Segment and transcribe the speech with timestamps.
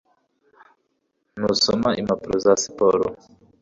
[1.37, 3.05] Ntusoma impapuro za siporo?